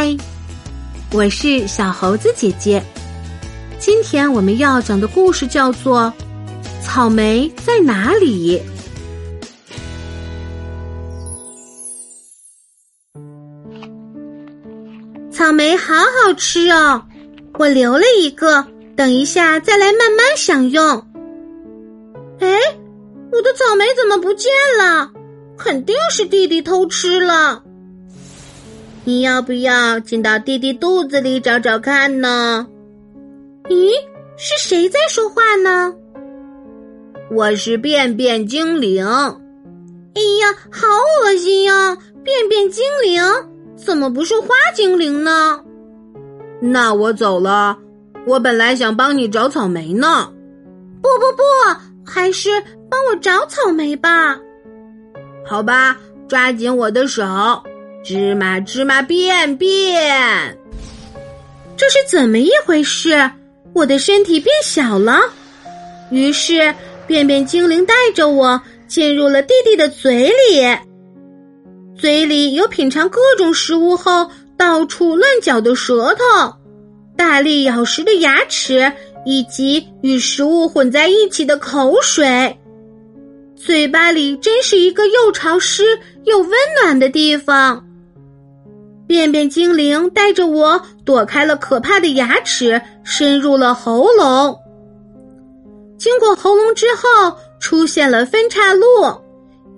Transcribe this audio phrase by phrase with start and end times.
[0.00, 0.16] 嗨，
[1.12, 2.80] 我是小猴子姐姐。
[3.80, 6.02] 今天我们要讲的故事叫做
[6.80, 8.62] 《草莓在哪里》。
[15.32, 17.02] 草莓好好吃哦，
[17.54, 21.04] 我留了一个，等一下再来慢慢享用。
[22.38, 22.56] 哎，
[23.32, 25.10] 我的草莓怎么不见了？
[25.56, 27.64] 肯定是弟弟偷吃了。
[29.04, 32.66] 你要不要进到弟弟肚子里找找看呢？
[33.64, 33.90] 咦，
[34.36, 35.94] 是谁在说话呢？
[37.30, 39.06] 我是便便精灵。
[39.06, 40.86] 哎呀，好
[41.22, 41.96] 恶心呀！
[42.24, 43.22] 便便精灵
[43.76, 45.60] 怎么不是花精灵呢？
[46.60, 47.78] 那我走了。
[48.26, 50.30] 我本来想帮你找草莓呢。
[51.00, 51.42] 不不不，
[52.04, 52.50] 还是
[52.90, 54.38] 帮我找草莓吧。
[55.46, 55.96] 好吧，
[56.28, 57.24] 抓紧我的手，
[58.04, 60.56] 芝麻芝麻便便。
[61.76, 63.30] 这是怎么一回事？
[63.74, 65.20] 我的身体变小了。
[66.10, 66.74] 于是，
[67.06, 70.78] 便便精灵带着我进入了弟弟的嘴里，
[71.98, 76.54] 嘴里有品尝各种食物后到处乱嚼的舌头，
[77.16, 78.90] 大力咬食的牙齿，
[79.26, 82.56] 以及与食物混在一起的口水。
[83.54, 85.84] 嘴巴里真是一个又潮湿
[86.24, 86.50] 又温
[86.82, 87.84] 暖的地方。
[89.08, 94.56] 便便精灵带着我躲开了可怕的牙齿，深入了喉咙。
[95.98, 98.84] 经过喉咙之后，出现了分岔路，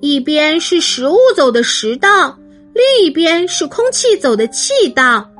[0.00, 2.36] 一边是食物走的食道，
[2.74, 5.30] 另一边是空气走的气道。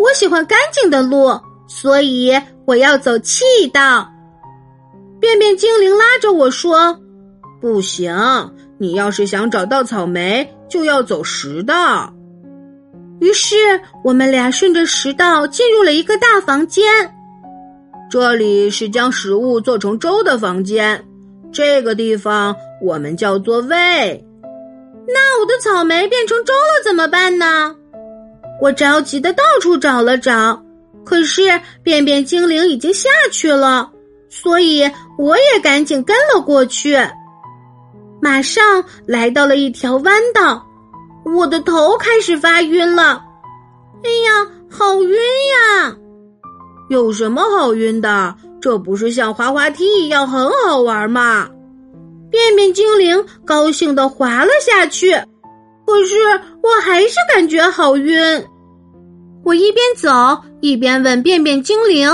[0.00, 2.32] 我喜欢干净的路，所以
[2.64, 4.10] 我要走气道。
[5.20, 6.98] 便便精灵拉着我说。
[7.60, 8.14] 不行，
[8.78, 12.12] 你要是想找到草莓，就要走食道。
[13.20, 13.56] 于是
[14.04, 16.84] 我们俩顺着食道进入了一个大房间，
[18.10, 21.02] 这里是将食物做成粥的房间。
[21.52, 24.24] 这个地方我们叫做胃。
[25.08, 27.74] 那我的草莓变成粥了怎么办呢？
[28.60, 30.62] 我着急的到处找了找，
[31.04, 31.42] 可是
[31.82, 33.90] 便便精灵已经下去了，
[34.28, 36.98] 所以我也赶紧跟了过去。
[38.20, 40.65] 马上来到了一条弯道，
[41.34, 43.22] 我的头开始发晕了。
[44.04, 45.96] 哎呀，好晕呀！
[46.88, 48.34] 有什么好晕的？
[48.60, 51.48] 这不是像滑滑梯一样很好玩吗？
[52.30, 55.12] 便便精灵高兴的滑了下去，
[55.86, 56.14] 可是
[56.62, 58.44] 我还是感觉好晕。
[59.44, 60.10] 我一边走
[60.60, 62.08] 一边问便便精灵：“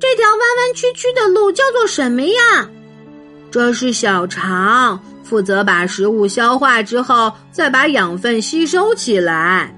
[0.00, 2.68] 这条弯弯曲曲的路叫做什么呀？”
[3.50, 4.98] 这是小肠，
[5.28, 9.74] 负责把食物消化之后，再把养分吸收起来。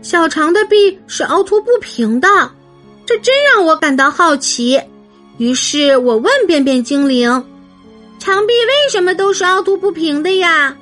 [0.00, 2.28] 小肠的壁是凹凸不平的，
[3.04, 4.80] 这真让我感到好奇。
[5.36, 7.30] 于是我问便便精灵
[8.18, 10.74] ：“肠壁为什么都是凹凸不平的呀？”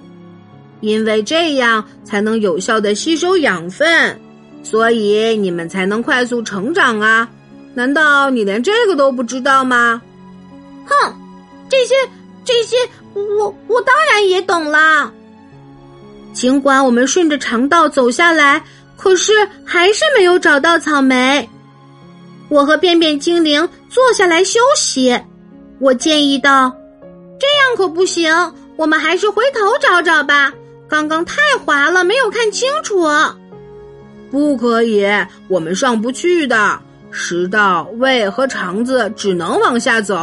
[0.81, 4.21] 因为这样才能有效的吸收养分，
[4.62, 7.29] 所以你们才能快速成长啊！
[7.75, 10.01] 难道你连这个都不知道吗？
[10.87, 11.12] 哼！
[11.69, 11.95] 这些
[12.45, 12.77] 这些，
[13.14, 15.12] 我我当然也懂了。
[16.32, 18.62] 尽管我们顺着肠道走下来，
[18.97, 19.32] 可是
[19.64, 21.48] 还是没有找到草莓。
[22.48, 25.19] 我和便便精灵坐下来休息。
[25.80, 26.70] 我建议道
[27.38, 28.32] ：“这样可不行，
[28.76, 30.52] 我们还是回头找找吧。
[30.88, 33.08] 刚刚太滑了，没有看清楚。”
[34.31, 35.06] 不可以，
[35.48, 36.81] 我们上不去的。
[37.10, 40.16] 食道、胃和肠子只能往下走。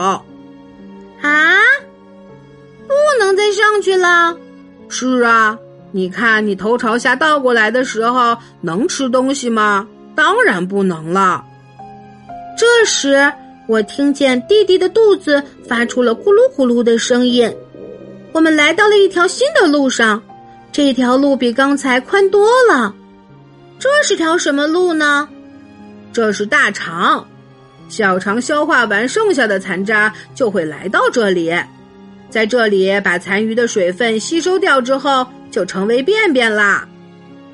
[1.22, 1.61] 啊！
[3.52, 4.36] 上去了。
[4.90, 5.58] 是啊，
[5.92, 9.88] 你看你头朝下倒过来的时候，能吃东西吗？
[10.16, 11.44] 当然不能了。
[12.58, 13.32] 这时，
[13.68, 17.54] 我听见弟弟的肚子发出了咕噜咕噜的声音。
[18.34, 20.22] 我们来到了一条新的路上，
[20.72, 22.94] 这条路比刚才宽多了。
[23.80, 25.28] 这是条什么路呢？
[26.14, 27.26] 这是大肠。
[27.88, 31.54] 小肠消化完剩下的残渣，就会来到这里，
[32.32, 36.88] 在这里把残余的水分吸收掉之后，就成为便便啦。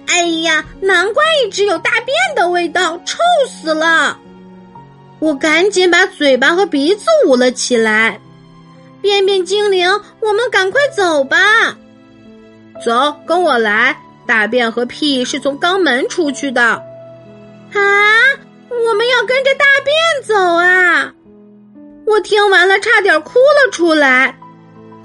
[0.08, 3.18] 哎呀，难怪一直有大便的味道，臭
[3.50, 4.18] 死了！
[5.20, 8.20] 我赶紧把嘴巴和鼻子捂了起来。
[9.02, 9.90] 便便精灵，
[10.22, 11.38] 我们赶快走吧。
[12.86, 13.98] 走，跟我来。
[14.26, 16.62] 大便和屁是从肛门出去的。
[16.62, 16.84] 啊？
[18.70, 21.12] 我们要跟着大便走啊！
[22.06, 24.38] 我听完了，差点哭了出来。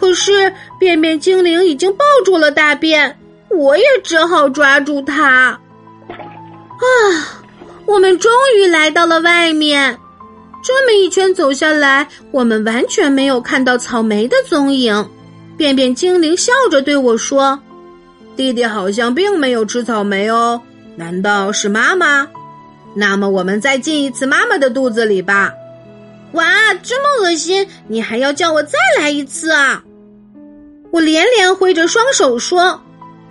[0.03, 3.17] 可是便便精灵已经抱住了大便，
[3.51, 5.61] 我也只好抓住它。
[6.09, 6.19] 啊，
[7.87, 9.97] 我们终于来到了外面。
[10.61, 15.09] 这么一圈走下来，我们完全没有看到草莓的踪影。
[15.57, 17.61] 便便精灵笑着对我说
[18.35, 20.61] ：“弟弟好像并没有吃草莓哦，
[20.97, 22.27] 难道是妈妈？
[22.97, 25.53] 那么我们再进一次妈妈的肚子里吧。”
[26.35, 26.45] 哇，
[26.83, 27.69] 这么恶心！
[27.87, 29.85] 你还要叫我再来一次啊？
[30.93, 32.79] 我连连挥着双手说：“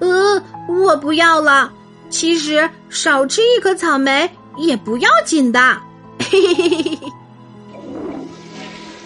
[0.02, 1.72] 呃，我不要了。
[2.10, 5.78] 其实少吃一颗草莓也不要紧的。”。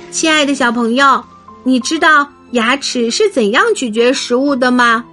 [0.09, 1.21] 亲爱的小朋友，
[1.65, 5.03] 你知道牙齿是怎样咀嚼食物的吗？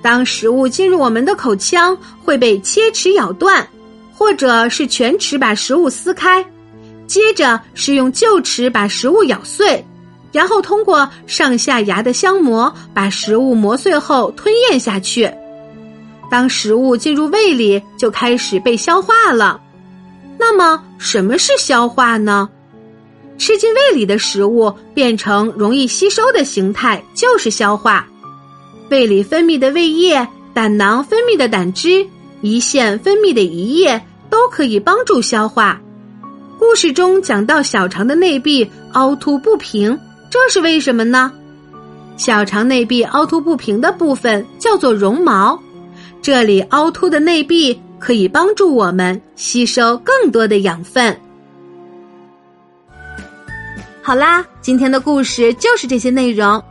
[0.00, 1.94] 当食物进入我们的口腔，
[2.24, 3.68] 会被切齿咬断，
[4.16, 6.42] 或者是全齿把食物撕开。
[7.06, 9.84] 接着是用臼齿把食物咬碎，
[10.32, 15.30] 然后通过上下牙的相磨把食物磨碎后吞咽下去。
[16.30, 19.60] 当食物进入胃里，就开始被消化了。
[20.38, 22.48] 那么，什么是消化呢？
[23.36, 28.06] 吃进胃里的食物变成容易吸收的形态，就是消化。
[28.90, 32.06] 胃里分泌的胃液、胆囊分泌的胆汁、
[32.42, 35.80] 胰腺分泌的胰液，都可以帮助消化。
[36.58, 39.98] 故事中讲到小肠的内壁凹凸不平，
[40.30, 41.32] 这是为什么呢？
[42.16, 45.60] 小肠内壁凹凸不平的部分叫做绒毛，
[46.22, 51.18] 这里凹凸的内壁可以帮助我们吸收更多的养分。
[54.02, 56.62] 好啦，今天的故事就是这些内容。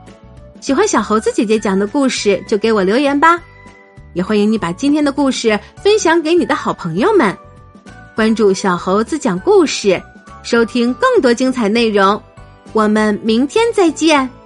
[0.61, 3.41] 喜欢小猴子姐姐讲的故事，就给我留言吧。
[4.13, 7.35] 也欢迎你把今天的故事分享给你的好朋友们。
[8.15, 10.01] 关注小猴子讲故事，
[10.43, 12.21] 收听更多精彩内容。
[12.73, 14.38] 我们明天再见。